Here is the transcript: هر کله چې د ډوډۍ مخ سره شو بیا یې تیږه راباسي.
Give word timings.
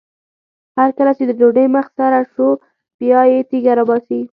هر 0.77 0.89
کله 0.97 1.11
چې 1.17 1.23
د 1.25 1.31
ډوډۍ 1.39 1.65
مخ 1.75 1.87
سره 1.97 2.19
شو 2.33 2.47
بیا 2.99 3.19
یې 3.31 3.39
تیږه 3.49 3.73
راباسي. 3.79 4.21